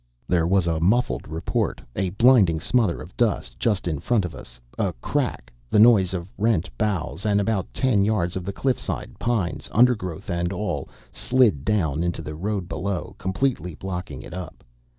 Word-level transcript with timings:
There 0.27 0.47
was 0.47 0.65
a 0.65 0.79
muffled 0.79 1.27
report, 1.27 1.79
a 1.95 2.09
blinding 2.09 2.59
smother 2.59 3.03
of 3.03 3.15
dust 3.17 3.59
just 3.59 3.87
in 3.87 3.99
front 3.99 4.25
of 4.25 4.33
us, 4.33 4.59
a 4.79 4.93
crack, 4.93 5.53
the 5.69 5.77
noise 5.77 6.15
of 6.15 6.27
rent 6.39 6.71
boughs, 6.75 7.23
and 7.23 7.39
about 7.39 7.71
ten 7.71 8.03
yards 8.03 8.35
of 8.35 8.43
the 8.43 8.51
cliff 8.51 8.79
side 8.79 9.19
pines, 9.19 9.69
undergrowth, 9.71 10.27
and 10.27 10.51
all 10.51 10.89
slid 11.11 11.63
down 11.63 12.03
into 12.03 12.23
the 12.23 12.33
road 12.33 12.67
below, 12.67 13.13
completely 13.19 13.75
blocking 13.75 14.23
it 14.23 14.33
up. 14.33 14.63